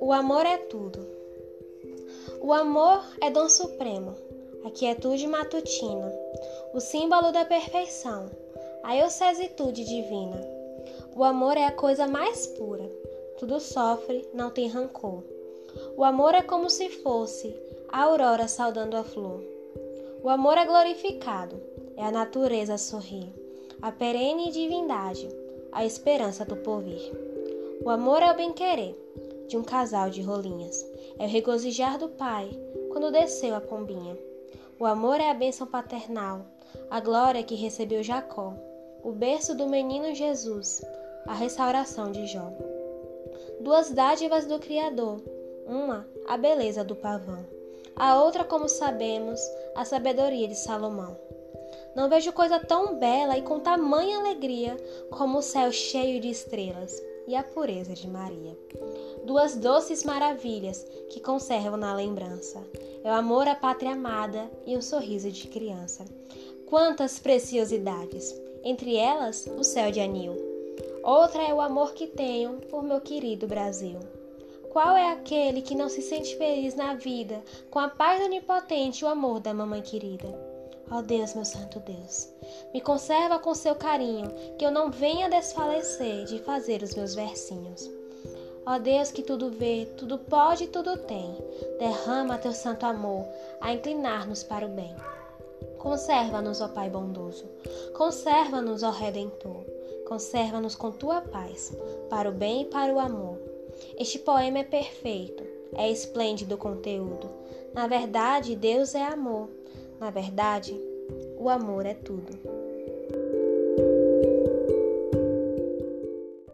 [0.00, 0.98] O amor é tudo.
[2.42, 4.14] O amor é dom supremo,
[4.64, 6.12] a quietude matutina,
[6.74, 8.30] o símbolo da perfeição,
[8.82, 10.46] a eusesitude divina.
[11.16, 12.84] O amor é a coisa mais pura,
[13.38, 15.22] tudo sofre, não tem rancor.
[15.96, 17.56] O amor é como se fosse
[17.88, 19.42] a aurora saudando a flor.
[20.22, 21.60] O amor é glorificado,
[21.96, 23.43] é a natureza a sorrir,
[23.84, 25.28] a perene divindade,
[25.70, 27.12] a esperança do porvir.
[27.84, 28.96] O amor é o bem-querer
[29.46, 30.82] de um casal de rolinhas.
[31.18, 32.48] É o regozijar do pai
[32.90, 34.16] quando desceu a pombinha.
[34.80, 36.46] O amor é a bênção paternal,
[36.90, 38.54] a glória que recebeu Jacó,
[39.02, 40.82] o berço do menino Jesus,
[41.26, 42.54] a restauração de Jó.
[43.60, 45.20] Duas dádivas do Criador,
[45.66, 47.44] uma, a beleza do pavão,
[47.94, 49.38] a outra, como sabemos,
[49.76, 51.18] a sabedoria de Salomão.
[51.94, 54.76] Não vejo coisa tão bela e com tamanha alegria
[55.10, 58.58] como o céu cheio de estrelas e a pureza de Maria.
[59.24, 62.62] Duas doces maravilhas que conservam na lembrança.
[63.02, 66.04] É o amor à pátria amada e um sorriso de criança.
[66.66, 68.34] Quantas preciosidades!
[68.64, 70.34] Entre elas, o céu de anil.
[71.02, 73.98] Outra é o amor que tenho por meu querido Brasil.
[74.72, 79.04] Qual é aquele que não se sente feliz na vida com a paz onipotente e
[79.04, 80.53] o amor da mamãe querida?
[80.90, 82.28] Ó oh Deus, meu santo Deus,
[82.72, 87.90] me conserva com seu carinho, que eu não venha desfalecer de fazer os meus versinhos.
[88.66, 91.36] Ó oh Deus que tudo vê, tudo pode e tudo tem,
[91.78, 93.26] derrama teu santo amor
[93.60, 94.94] a inclinar-nos para o bem.
[95.78, 97.44] Conserva-nos, ó Pai bondoso,
[97.94, 99.64] conserva-nos, ó Redentor,
[100.06, 101.76] conserva-nos com tua paz,
[102.08, 103.38] para o bem e para o amor.
[103.98, 105.42] Este poema é perfeito,
[105.74, 107.28] é esplêndido conteúdo.
[107.72, 109.48] Na verdade, Deus é amor.
[110.00, 110.78] Na verdade,
[111.38, 112.63] o amor é tudo.